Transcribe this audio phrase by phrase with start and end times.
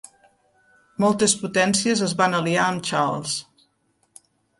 [1.03, 3.37] Moltes potències es van aliar amb Charles.